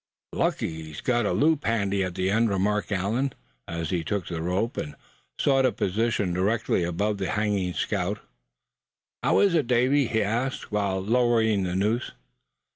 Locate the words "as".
3.67-3.91